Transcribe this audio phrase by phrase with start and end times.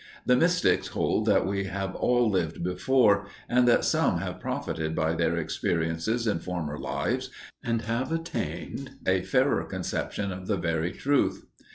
[0.25, 5.13] The mystics hold that we have all lived before, and that some have profited by
[5.13, 7.29] their experiences in former lives
[7.63, 11.45] and have attained a fairer conception of the very truth.